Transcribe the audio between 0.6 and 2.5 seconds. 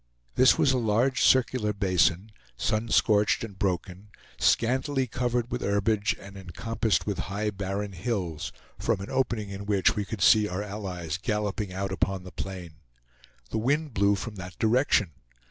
a large circular basin,